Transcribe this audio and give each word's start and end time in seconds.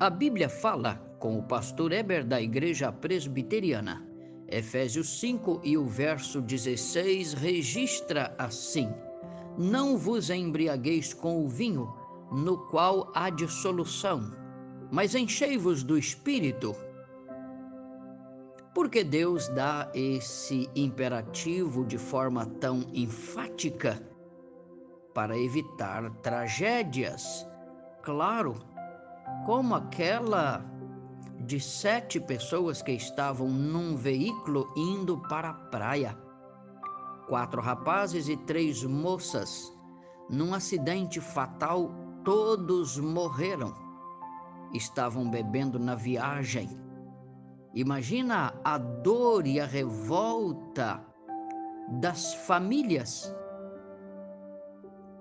A 0.00 0.10
Bíblia 0.10 0.48
fala 0.48 0.96
com 1.20 1.38
o 1.38 1.42
pastor 1.44 1.92
Eber 1.92 2.24
da 2.24 2.42
Igreja 2.42 2.90
Presbiteriana. 2.90 4.04
Efésios 4.48 5.20
5 5.20 5.60
e 5.62 5.78
o 5.78 5.86
verso 5.86 6.40
16 6.40 7.32
registra 7.34 8.34
assim: 8.36 8.92
Não 9.56 9.96
vos 9.96 10.30
embriagueis 10.30 11.14
com 11.14 11.44
o 11.44 11.48
vinho, 11.48 11.94
no 12.32 12.58
qual 12.66 13.12
há 13.14 13.30
dissolução, 13.30 14.32
mas 14.90 15.14
enchei-vos 15.14 15.84
do 15.84 15.96
espírito. 15.96 16.74
Por 18.74 18.90
que 18.90 19.04
Deus 19.04 19.46
dá 19.50 19.88
esse 19.94 20.68
imperativo 20.74 21.84
de 21.86 21.98
forma 21.98 22.44
tão 22.44 22.84
enfática? 22.92 24.02
Para 25.14 25.38
evitar 25.38 26.10
tragédias. 26.16 27.46
Claro, 28.02 28.73
como 29.44 29.74
aquela 29.74 30.64
de 31.40 31.60
sete 31.60 32.18
pessoas 32.18 32.80
que 32.80 32.92
estavam 32.92 33.48
num 33.48 33.96
veículo 33.96 34.72
indo 34.76 35.18
para 35.28 35.50
a 35.50 35.54
praia. 35.54 36.18
Quatro 37.28 37.60
rapazes 37.60 38.28
e 38.28 38.36
três 38.36 38.82
moças. 38.82 39.70
Num 40.30 40.54
acidente 40.54 41.20
fatal, 41.20 41.90
todos 42.24 42.98
morreram. 42.98 43.74
Estavam 44.72 45.30
bebendo 45.30 45.78
na 45.78 45.94
viagem. 45.94 46.70
Imagina 47.74 48.54
a 48.64 48.78
dor 48.78 49.46
e 49.46 49.60
a 49.60 49.66
revolta 49.66 51.04
das 52.00 52.34
famílias. 52.46 53.34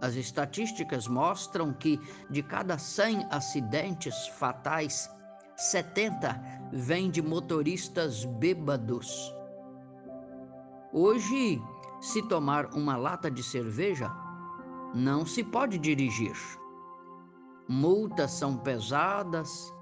As 0.04 0.18
estatísticas 0.18 1.08
mostram 1.08 1.72
que 1.72 1.98
de 2.30 2.44
cada 2.44 2.78
100 2.78 3.26
acidentes 3.32 4.28
fatais, 4.38 5.10
70 5.56 6.42
vem 6.74 7.10
de 7.10 7.22
motoristas 7.22 8.26
bêbados. 8.26 9.34
Hoje, 10.92 11.62
se 12.02 12.22
tomar 12.28 12.66
uma 12.74 12.98
lata 12.98 13.32
de 13.32 13.42
cerveja, 13.42 14.12
não 14.94 15.26
se 15.26 15.42
pode 15.42 15.78
dirigir. 15.78 16.36
Multas 17.70 18.32
são 18.32 18.58
pesadas, 18.58 19.74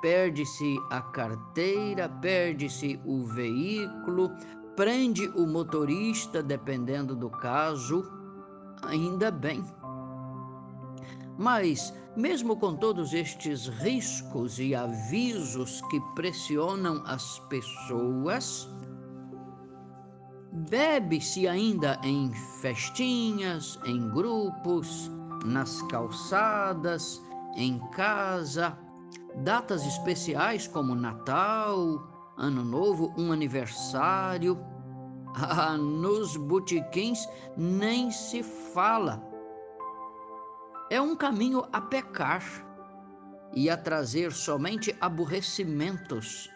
perde-se 0.00 0.78
a 0.90 1.02
carteira, 1.02 2.08
perde-se 2.08 2.98
o 3.04 3.26
veículo, 3.26 4.30
prende 4.74 5.28
o 5.36 5.46
motorista, 5.46 6.42
dependendo 6.42 7.14
do 7.14 7.28
caso. 7.28 8.16
Ainda 8.86 9.30
bem. 9.30 9.64
Mas, 11.38 11.92
mesmo 12.16 12.56
com 12.56 12.74
todos 12.74 13.12
estes 13.12 13.68
riscos 13.68 14.58
e 14.58 14.74
avisos 14.74 15.82
que 15.90 16.00
pressionam 16.14 17.02
as 17.04 17.38
pessoas, 17.50 18.68
bebe-se 20.70 21.46
ainda 21.46 22.00
em 22.02 22.32
festinhas, 22.60 23.78
em 23.84 24.08
grupos, 24.10 25.10
nas 25.44 25.82
calçadas, 25.82 27.20
em 27.54 27.78
casa, 27.90 28.76
datas 29.44 29.84
especiais 29.86 30.66
como 30.66 30.94
Natal, 30.94 32.32
Ano 32.36 32.64
Novo, 32.64 33.12
um 33.16 33.32
aniversário. 33.32 34.58
Ah, 35.48 35.76
nos 35.76 36.34
botiquins 36.34 37.28
nem 37.58 38.10
se 38.10 38.42
fala 38.42 39.22
é 40.88 41.00
um 41.00 41.16
caminho 41.16 41.66
a 41.72 41.80
pecar 41.80 42.44
e 43.52 43.68
a 43.68 43.76
trazer 43.76 44.32
somente 44.32 44.96
aborrecimentos, 45.00 46.48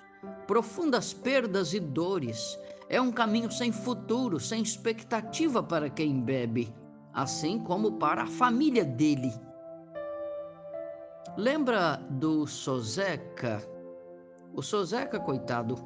profundas 0.47 1.13
perdas 1.13 1.75
e 1.75 1.81
dores. 1.81 2.59
É 2.89 3.01
um 3.01 3.11
caminho 3.11 3.51
sem 3.51 3.73
futuro, 3.73 4.39
sem 4.39 4.63
expectativa 4.63 5.63
para 5.63 5.89
quem 5.89 6.21
bebe, 6.21 6.75
assim 7.13 7.59
como 7.59 7.93
para 7.93 8.23
a 8.23 8.27
família 8.27 8.85
dele. 8.85 9.33
Lembra 11.37 11.97
do 12.11 12.47
Sozeca? 12.47 13.63
O 14.53 14.63
Sozeca, 14.63 15.19
coitado, 15.19 15.77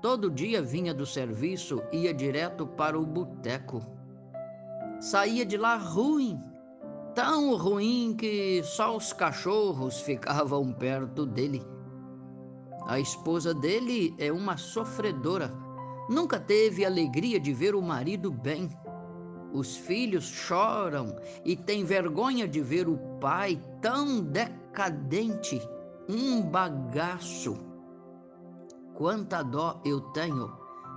todo 0.00 0.30
dia 0.30 0.62
vinha 0.62 0.94
do 0.94 1.04
serviço, 1.04 1.82
ia 1.92 2.14
direto 2.14 2.66
para 2.66 2.98
o 2.98 3.04
boteco. 3.04 3.82
Saía 5.00 5.44
de 5.44 5.56
lá 5.56 5.76
ruim, 5.76 6.40
tão 7.14 7.56
ruim 7.56 8.14
que 8.16 8.62
só 8.62 8.96
os 8.96 9.12
cachorros 9.12 10.00
ficavam 10.00 10.72
perto 10.72 11.26
dele. 11.26 11.62
A 12.86 12.98
esposa 12.98 13.52
dele 13.52 14.14
é 14.18 14.32
uma 14.32 14.56
sofredora. 14.56 15.52
Nunca 16.08 16.40
teve 16.40 16.84
alegria 16.84 17.38
de 17.38 17.52
ver 17.52 17.74
o 17.74 17.82
marido 17.82 18.30
bem. 18.32 18.70
Os 19.52 19.76
filhos 19.76 20.24
choram 20.24 21.14
e 21.44 21.54
têm 21.54 21.84
vergonha 21.84 22.48
de 22.48 22.60
ver 22.60 22.88
o 22.88 22.96
pai 23.20 23.60
tão 23.82 24.20
decadente, 24.20 25.60
um 26.08 26.42
bagaço. 26.42 27.67
Quanta 28.98 29.44
dó 29.44 29.80
eu 29.84 30.00
tenho 30.00 30.52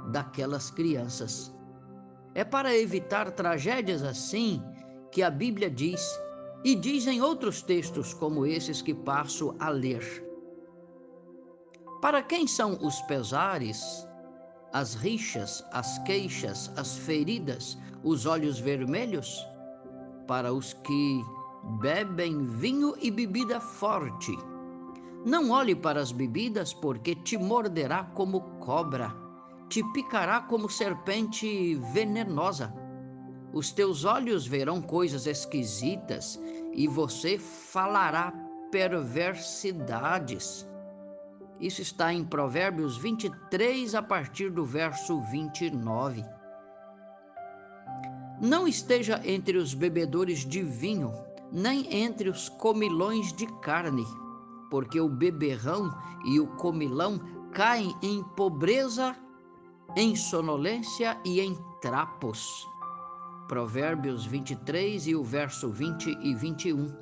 daquelas 0.07 0.72
crianças. 0.72 1.53
É 2.34 2.44
para 2.44 2.75
evitar 2.75 3.29
tragédias 3.29 4.01
assim 4.01 4.59
que 5.12 5.22
a 5.22 5.29
Bíblia 5.29 5.69
diz, 5.69 6.01
e 6.63 6.73
diz 6.73 7.06
em 7.06 7.22
outros 7.22 7.62
textos 7.62 8.12
como 8.12 8.44
esses 8.44 8.81
que 8.81 8.91
passo 8.91 9.56
a 9.59 9.69
ler. 9.69 10.01
Para 12.01 12.23
quem 12.23 12.47
são 12.47 12.73
os 12.81 13.00
pesares, 13.03 14.07
as 14.73 14.95
rixas, 14.95 15.63
as 15.72 16.00
queixas, 16.00 16.72
as 16.75 16.97
feridas, 16.97 17.78
os 18.03 18.25
olhos 18.25 18.57
vermelhos? 18.57 19.47
Para 20.25 20.51
os 20.51 20.73
que 20.73 21.23
bebem 21.79 22.47
vinho 22.47 22.95
e 23.00 23.12
bebida 23.12 23.59
forte. 23.62 24.35
Não 25.23 25.51
olhe 25.51 25.75
para 25.75 26.01
as 26.01 26.11
bebidas, 26.11 26.73
porque 26.73 27.13
te 27.13 27.37
morderá 27.37 28.03
como 28.03 28.41
cobra, 28.59 29.13
te 29.69 29.83
picará 29.93 30.41
como 30.41 30.67
serpente 30.67 31.75
venenosa. 31.93 32.73
Os 33.53 33.71
teus 33.71 34.03
olhos 34.03 34.47
verão 34.47 34.81
coisas 34.81 35.27
esquisitas 35.27 36.41
e 36.73 36.87
você 36.87 37.37
falará 37.37 38.33
perversidades. 38.71 40.67
Isso 41.59 41.81
está 41.81 42.11
em 42.11 42.25
Provérbios 42.25 42.97
23, 42.97 43.93
a 43.93 44.01
partir 44.01 44.49
do 44.49 44.65
verso 44.65 45.21
29. 45.29 46.25
Não 48.41 48.67
esteja 48.67 49.21
entre 49.23 49.57
os 49.57 49.75
bebedores 49.75 50.39
de 50.39 50.63
vinho, 50.63 51.13
nem 51.51 52.03
entre 52.03 52.27
os 52.27 52.49
comilões 52.49 53.31
de 53.33 53.45
carne, 53.61 54.03
porque 54.71 55.01
o 55.01 55.09
beberrão 55.09 55.93
e 56.23 56.39
o 56.39 56.47
comilão 56.47 57.19
caem 57.51 57.93
em 58.01 58.23
pobreza, 58.23 59.13
em 59.97 60.15
sonolência 60.15 61.19
e 61.25 61.41
em 61.41 61.53
trapos. 61.81 62.65
Provérbios 63.49 64.25
23 64.25 65.07
e 65.07 65.15
o 65.15 65.23
verso 65.25 65.69
20 65.69 66.17
e 66.21 66.33
21. 66.33 66.97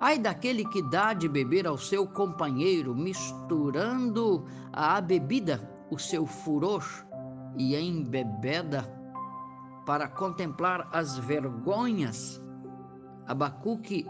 Ai 0.00 0.20
daquele 0.20 0.64
que 0.66 0.80
dá 0.80 1.12
de 1.12 1.28
beber 1.28 1.66
ao 1.66 1.76
seu 1.76 2.06
companheiro, 2.06 2.94
misturando 2.94 4.46
à 4.72 5.00
bebida 5.00 5.68
o 5.90 5.98
seu 5.98 6.24
furor 6.24 6.84
e 7.56 7.74
embebeda 7.74 8.88
para 9.84 10.06
contemplar 10.06 10.88
as 10.92 11.18
vergonhas. 11.18 12.40
Abacuque 13.26 14.06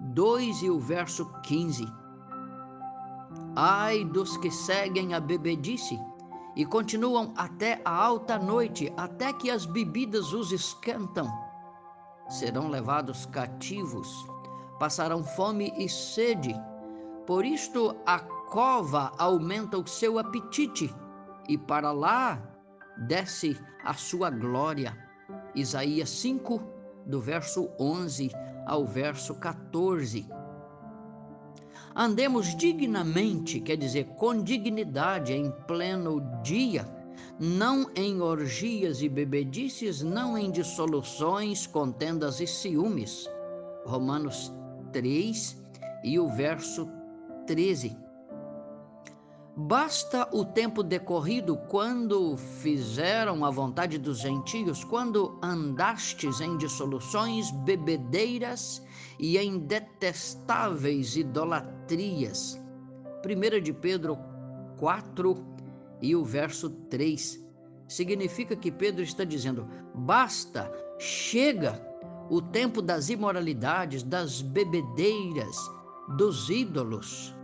2 0.00 0.62
e 0.62 0.70
o 0.70 0.78
verso 0.78 1.26
15. 1.42 1.86
Ai 3.54 4.04
dos 4.04 4.36
que 4.36 4.50
seguem 4.50 5.14
a 5.14 5.20
bebedice 5.20 5.98
e 6.54 6.64
continuam 6.64 7.32
até 7.36 7.80
a 7.84 7.94
alta 7.94 8.38
noite, 8.38 8.92
até 8.96 9.32
que 9.32 9.50
as 9.50 9.66
bebidas 9.66 10.32
os 10.32 10.52
esquentam. 10.52 11.26
Serão 12.28 12.68
levados 12.68 13.26
cativos, 13.26 14.08
passarão 14.78 15.22
fome 15.22 15.72
e 15.76 15.88
sede. 15.88 16.54
Por 17.26 17.44
isto 17.44 17.94
a 18.06 18.20
cova 18.20 19.12
aumenta 19.18 19.78
o 19.78 19.86
seu 19.86 20.18
apetite, 20.18 20.94
e 21.48 21.56
para 21.56 21.92
lá 21.92 22.42
desce 23.06 23.58
a 23.84 23.94
sua 23.94 24.30
glória. 24.30 24.96
Isaías 25.54 26.10
5, 26.10 26.60
do 27.06 27.20
verso 27.20 27.70
11 27.78 28.30
ao 28.66 28.84
verso 28.84 29.34
14. 29.36 30.26
Andemos 31.94 32.54
dignamente, 32.54 33.60
quer 33.60 33.76
dizer, 33.76 34.04
com 34.16 34.42
dignidade, 34.42 35.32
em 35.32 35.50
pleno 35.66 36.20
dia, 36.42 36.84
não 37.40 37.90
em 37.94 38.20
orgias 38.20 39.00
e 39.00 39.08
bebedices, 39.08 40.02
não 40.02 40.36
em 40.36 40.50
dissoluções, 40.50 41.66
contendas 41.66 42.40
e 42.40 42.46
ciúmes. 42.46 43.26
Romanos 43.86 44.52
3 44.92 45.56
e 46.04 46.18
o 46.18 46.28
verso 46.28 46.86
13. 47.46 48.05
Basta 49.58 50.28
o 50.34 50.44
tempo 50.44 50.82
decorrido 50.82 51.56
quando 51.56 52.36
fizeram 52.36 53.42
a 53.42 53.50
vontade 53.50 53.96
dos 53.96 54.18
gentios, 54.18 54.84
quando 54.84 55.38
andastes 55.42 56.42
em 56.42 56.58
dissoluções, 56.58 57.50
bebedeiras 57.64 58.82
e 59.18 59.38
em 59.38 59.58
detestáveis 59.58 61.16
idolatrias. 61.16 62.60
1 63.24 63.62
de 63.62 63.72
Pedro 63.72 64.18
4 64.76 65.42
e 66.02 66.14
o 66.14 66.22
verso 66.22 66.68
3. 66.90 67.42
Significa 67.88 68.54
que 68.54 68.70
Pedro 68.70 69.02
está 69.02 69.24
dizendo: 69.24 69.66
basta, 69.94 70.70
chega 70.98 71.80
o 72.28 72.42
tempo 72.42 72.82
das 72.82 73.08
imoralidades, 73.08 74.02
das 74.02 74.42
bebedeiras, 74.42 75.56
dos 76.14 76.50
ídolos 76.50 77.35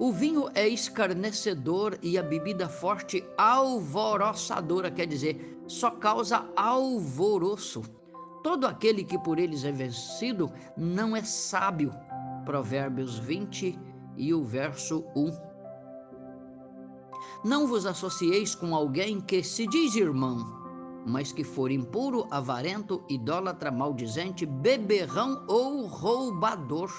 o 0.00 0.10
vinho 0.10 0.48
é 0.54 0.66
escarnecedor 0.66 1.98
e 2.02 2.16
a 2.16 2.22
bebida 2.22 2.70
forte 2.70 3.22
alvoroçadora, 3.36 4.90
quer 4.90 5.06
dizer, 5.06 5.60
só 5.66 5.90
causa 5.90 6.48
alvoroço. 6.56 7.82
Todo 8.42 8.66
aquele 8.66 9.04
que 9.04 9.18
por 9.18 9.38
eles 9.38 9.62
é 9.62 9.70
vencido 9.70 10.50
não 10.74 11.14
é 11.14 11.22
sábio. 11.22 11.92
Provérbios 12.46 13.18
20 13.18 13.78
e 14.16 14.32
o 14.32 14.42
verso 14.42 15.04
1. 15.14 15.38
Não 17.44 17.66
vos 17.66 17.84
associeis 17.84 18.54
com 18.54 18.74
alguém 18.74 19.20
que 19.20 19.42
se 19.42 19.66
diz 19.66 19.94
irmão, 19.96 20.38
mas 21.04 21.30
que 21.30 21.44
for 21.44 21.70
impuro, 21.70 22.26
avarento, 22.30 23.04
idólatra, 23.06 23.70
maldizente, 23.70 24.46
beberrão 24.46 25.44
ou 25.46 25.84
roubador 25.84 26.90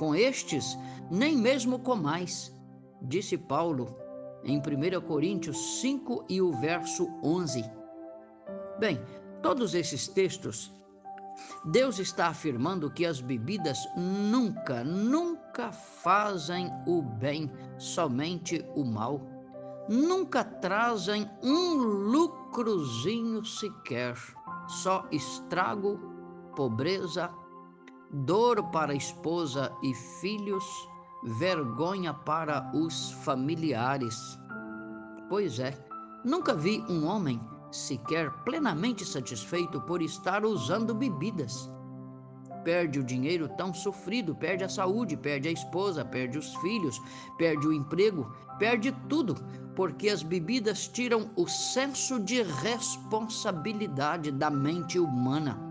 com 0.00 0.14
estes, 0.14 0.78
nem 1.10 1.36
mesmo 1.36 1.78
comais, 1.78 2.56
disse 3.02 3.36
Paulo 3.36 3.98
em 4.42 4.56
1 4.56 4.98
Coríntios 5.02 5.82
5 5.82 6.24
e 6.26 6.40
o 6.40 6.50
verso 6.52 7.06
11. 7.22 7.62
Bem, 8.78 8.98
todos 9.42 9.74
esses 9.74 10.08
textos, 10.08 10.72
Deus 11.66 11.98
está 11.98 12.28
afirmando 12.28 12.90
que 12.90 13.04
as 13.04 13.20
bebidas 13.20 13.78
nunca, 13.94 14.82
nunca 14.82 15.70
fazem 15.70 16.72
o 16.86 17.02
bem, 17.02 17.52
somente 17.76 18.64
o 18.74 18.86
mal. 18.86 19.20
Nunca 19.86 20.42
trazem 20.42 21.28
um 21.42 21.74
lucrozinho 21.74 23.44
sequer, 23.44 24.16
só 24.66 25.06
estrago, 25.12 26.00
pobreza, 26.56 27.30
dor 28.12 28.62
para 28.70 28.92
a 28.92 28.96
esposa 28.96 29.72
e 29.82 29.94
filhos, 29.94 30.64
vergonha 31.22 32.12
para 32.12 32.70
os 32.74 33.12
familiares. 33.24 34.38
Pois 35.28 35.58
é, 35.60 35.72
nunca 36.24 36.54
vi 36.54 36.84
um 36.88 37.06
homem 37.06 37.40
sequer 37.70 38.30
plenamente 38.44 39.04
satisfeito 39.04 39.80
por 39.82 40.02
estar 40.02 40.44
usando 40.44 40.94
bebidas. 40.94 41.70
Perde 42.64 42.98
o 42.98 43.04
dinheiro 43.04 43.48
tão 43.56 43.72
sofrido, 43.72 44.34
perde 44.34 44.64
a 44.64 44.68
saúde, 44.68 45.16
perde 45.16 45.48
a 45.48 45.52
esposa, 45.52 46.04
perde 46.04 46.36
os 46.36 46.54
filhos, 46.56 47.00
perde 47.38 47.66
o 47.66 47.72
emprego, 47.72 48.30
perde 48.58 48.92
tudo, 49.08 49.34
porque 49.74 50.10
as 50.10 50.22
bebidas 50.22 50.88
tiram 50.88 51.30
o 51.36 51.46
senso 51.46 52.20
de 52.20 52.42
responsabilidade 52.42 54.30
da 54.32 54.50
mente 54.50 54.98
humana 54.98 55.69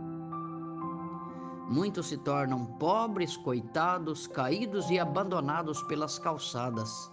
Muitos 1.69 2.07
se 2.07 2.17
tornam 2.17 2.65
pobres, 2.65 3.37
coitados, 3.37 4.25
caídos 4.25 4.89
e 4.89 4.97
abandonados 4.97 5.83
pelas 5.83 6.17
calçadas. 6.17 7.11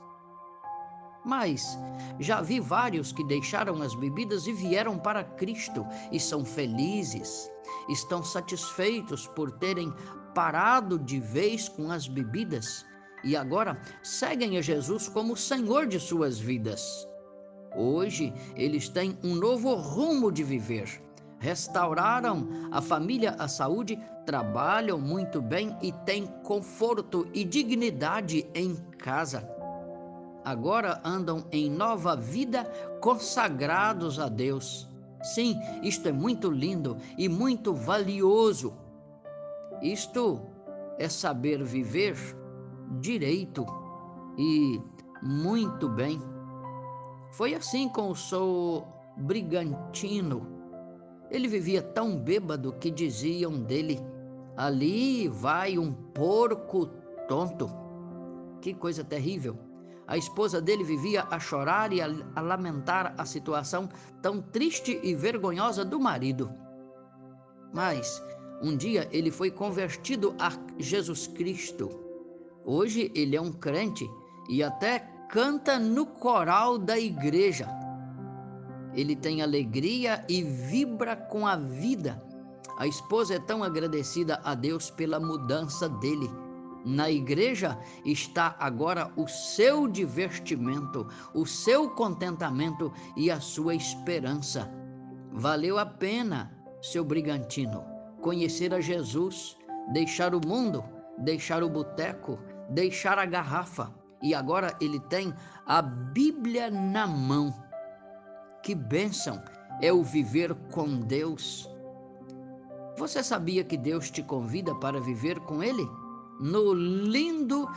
Mas 1.26 1.78
já 2.18 2.40
vi 2.40 2.58
vários 2.58 3.12
que 3.12 3.22
deixaram 3.24 3.82
as 3.82 3.94
bebidas 3.94 4.46
e 4.46 4.54
vieram 4.54 4.98
para 4.98 5.22
Cristo 5.22 5.84
e 6.10 6.18
são 6.18 6.42
felizes, 6.42 7.50
estão 7.86 8.24
satisfeitos 8.24 9.26
por 9.26 9.50
terem 9.50 9.92
parado 10.34 10.98
de 10.98 11.20
vez 11.20 11.68
com 11.68 11.90
as 11.90 12.08
bebidas 12.08 12.86
e 13.22 13.36
agora 13.36 13.78
seguem 14.02 14.56
a 14.56 14.62
Jesus 14.62 15.06
como 15.06 15.36
Senhor 15.36 15.86
de 15.86 16.00
suas 16.00 16.38
vidas. 16.38 17.06
Hoje 17.76 18.32
eles 18.54 18.88
têm 18.88 19.18
um 19.22 19.34
novo 19.34 19.74
rumo 19.74 20.32
de 20.32 20.42
viver 20.42 21.05
restauraram 21.38 22.48
a 22.70 22.80
família, 22.80 23.36
a 23.38 23.48
saúde, 23.48 23.98
trabalham 24.24 24.98
muito 24.98 25.40
bem 25.40 25.76
e 25.82 25.92
têm 25.92 26.26
conforto 26.42 27.28
e 27.32 27.44
dignidade 27.44 28.48
em 28.54 28.74
casa. 28.98 29.48
Agora 30.44 31.00
andam 31.04 31.44
em 31.50 31.70
nova 31.70 32.16
vida 32.16 32.64
consagrados 33.00 34.18
a 34.18 34.28
Deus. 34.28 34.88
Sim, 35.22 35.60
isto 35.82 36.08
é 36.08 36.12
muito 36.12 36.50
lindo 36.50 36.96
e 37.18 37.28
muito 37.28 37.74
valioso. 37.74 38.74
Isto 39.82 40.40
é 40.98 41.08
saber 41.08 41.62
viver 41.64 42.16
direito 43.00 43.66
e 44.38 44.80
muito 45.22 45.88
bem. 45.88 46.20
Foi 47.32 47.54
assim 47.54 47.88
com 47.88 48.10
o 48.10 48.14
Sou 48.14 48.86
Brigantino 49.16 50.55
ele 51.30 51.48
vivia 51.48 51.82
tão 51.82 52.16
bêbado 52.16 52.72
que 52.74 52.90
diziam 52.90 53.60
dele: 53.62 54.00
Ali 54.56 55.28
vai 55.28 55.78
um 55.78 55.92
porco 55.92 56.86
tonto. 57.28 57.70
Que 58.60 58.74
coisa 58.74 59.04
terrível! 59.04 59.58
A 60.06 60.16
esposa 60.16 60.60
dele 60.60 60.84
vivia 60.84 61.26
a 61.30 61.38
chorar 61.40 61.92
e 61.92 62.00
a, 62.00 62.06
lamentar 62.40 63.14
a 63.18 63.24
situação 63.24 63.88
tão 64.22 64.40
triste 64.40 65.00
e 65.02 65.14
vergonhosa 65.16 65.84
do 65.84 65.98
marido. 65.98 66.48
Mas 67.74 68.22
um 68.62 68.76
dia 68.76 69.08
ele 69.10 69.32
foi 69.32 69.50
convertido 69.50 70.34
a 70.38 70.52
Jesus 70.78 71.26
Cristo. 71.26 71.90
Hoje 72.64 73.10
ele 73.16 73.34
é 73.34 73.40
um 73.40 73.52
crente 73.52 74.08
e 74.48 74.62
até 74.62 75.00
canta 75.28 75.76
no 75.76 76.06
coral 76.06 76.78
da 76.78 76.96
igreja 76.96 77.68
ele 78.96 79.14
tem 79.14 79.42
alegria 79.42 80.24
e 80.28 80.42
vibra 80.42 81.14
com 81.14 81.46
a 81.46 81.54
vida. 81.54 82.20
A 82.78 82.86
esposa 82.86 83.34
é 83.34 83.38
tão 83.38 83.62
agradecida 83.62 84.40
a 84.42 84.54
Deus 84.54 84.90
pela 84.90 85.20
mudança 85.20 85.88
dele. 85.88 86.30
Na 86.84 87.10
igreja 87.10 87.78
está 88.04 88.56
agora 88.58 89.12
o 89.16 89.26
seu 89.28 89.86
divertimento, 89.86 91.06
o 91.34 91.44
seu 91.44 91.90
contentamento 91.90 92.92
e 93.16 93.30
a 93.30 93.40
sua 93.40 93.74
esperança. 93.74 94.70
Valeu 95.32 95.78
a 95.78 95.84
pena, 95.84 96.52
seu 96.80 97.04
brigantino, 97.04 97.84
conhecer 98.22 98.72
a 98.72 98.80
Jesus, 98.80 99.56
deixar 99.92 100.34
o 100.34 100.40
mundo, 100.46 100.82
deixar 101.18 101.62
o 101.62 101.68
boteco, 101.68 102.38
deixar 102.70 103.18
a 103.18 103.26
garrafa. 103.26 103.92
E 104.22 104.34
agora 104.34 104.74
ele 104.80 105.00
tem 105.00 105.34
a 105.66 105.82
Bíblia 105.82 106.70
na 106.70 107.06
mão 107.06 107.65
que 108.66 108.74
bênção 108.74 109.40
é 109.80 109.92
o 109.92 110.02
viver 110.02 110.52
com 110.72 110.98
Deus. 110.98 111.70
Você 112.98 113.22
sabia 113.22 113.62
que 113.62 113.76
Deus 113.76 114.10
te 114.10 114.24
convida 114.24 114.74
para 114.74 115.00
viver 115.00 115.38
com 115.38 115.62
Ele? 115.62 115.88
No 116.40 116.74
lindo, 116.74 117.68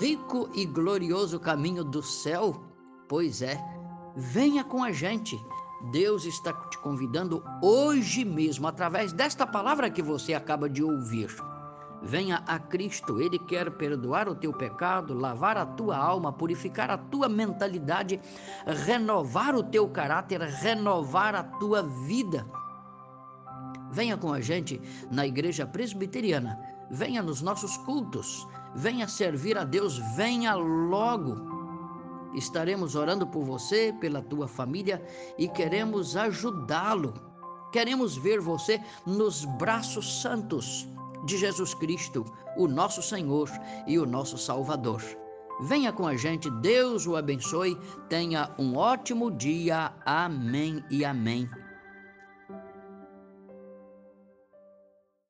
rico 0.00 0.48
e 0.54 0.64
glorioso 0.64 1.38
caminho 1.38 1.84
do 1.84 2.02
céu? 2.02 2.64
Pois 3.06 3.42
é, 3.42 3.62
venha 4.16 4.64
com 4.64 4.82
a 4.82 4.90
gente. 4.90 5.38
Deus 5.92 6.24
está 6.24 6.54
te 6.54 6.78
convidando 6.78 7.44
hoje 7.62 8.24
mesmo, 8.24 8.66
através 8.66 9.12
desta 9.12 9.46
palavra 9.46 9.90
que 9.90 10.00
você 10.00 10.32
acaba 10.32 10.66
de 10.66 10.82
ouvir. 10.82 11.28
Venha 12.02 12.44
a 12.46 12.58
Cristo, 12.58 13.20
Ele 13.20 13.38
quer 13.38 13.70
perdoar 13.72 14.28
o 14.28 14.34
teu 14.34 14.52
pecado, 14.52 15.14
lavar 15.14 15.56
a 15.56 15.66
tua 15.66 15.96
alma, 15.96 16.32
purificar 16.32 16.90
a 16.90 16.98
tua 16.98 17.28
mentalidade, 17.28 18.20
renovar 18.66 19.56
o 19.56 19.64
teu 19.64 19.88
caráter, 19.88 20.40
renovar 20.40 21.34
a 21.34 21.42
tua 21.42 21.82
vida. 21.82 22.46
Venha 23.90 24.16
com 24.16 24.32
a 24.32 24.40
gente 24.40 24.80
na 25.10 25.26
igreja 25.26 25.66
presbiteriana, 25.66 26.58
venha 26.88 27.22
nos 27.22 27.42
nossos 27.42 27.76
cultos, 27.78 28.46
venha 28.74 29.08
servir 29.08 29.58
a 29.58 29.64
Deus, 29.64 29.98
venha 30.14 30.54
logo. 30.54 31.48
Estaremos 32.34 32.94
orando 32.94 33.26
por 33.26 33.42
você, 33.42 33.92
pela 33.98 34.22
tua 34.22 34.46
família 34.46 35.04
e 35.36 35.48
queremos 35.48 36.16
ajudá-lo. 36.16 37.14
Queremos 37.72 38.16
ver 38.16 38.40
você 38.40 38.80
nos 39.04 39.44
braços 39.44 40.22
santos 40.22 40.88
de 41.24 41.36
Jesus 41.36 41.74
Cristo, 41.74 42.24
o 42.56 42.66
nosso 42.66 43.02
Senhor 43.02 43.48
e 43.86 43.98
o 43.98 44.06
nosso 44.06 44.36
Salvador. 44.38 45.02
Venha 45.60 45.92
com 45.92 46.06
a 46.06 46.16
gente, 46.16 46.48
Deus 46.50 47.06
o 47.06 47.16
abençoe, 47.16 47.76
tenha 48.08 48.54
um 48.58 48.76
ótimo 48.76 49.30
dia. 49.30 49.92
Amém 50.04 50.84
e 50.88 51.04
amém. 51.04 51.50